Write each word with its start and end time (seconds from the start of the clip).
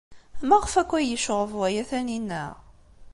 Maɣef 0.47 0.73
akk 0.81 0.91
ay 0.97 1.05
yecɣeb 1.09 1.51
waya 1.59 1.83
Taninna? 1.89 2.45